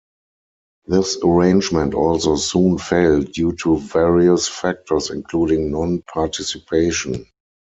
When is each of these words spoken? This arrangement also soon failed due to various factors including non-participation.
This 0.87 1.19
arrangement 1.23 1.93
also 1.93 2.35
soon 2.35 2.79
failed 2.79 3.33
due 3.33 3.51
to 3.57 3.77
various 3.77 4.47
factors 4.47 5.11
including 5.11 5.69
non-participation. 5.69 7.27